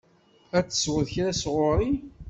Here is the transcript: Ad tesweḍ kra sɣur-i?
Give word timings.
Ad 0.57 0.65
tesweḍ 0.67 1.07
kra 1.13 1.31
sɣur-i? 1.41 1.91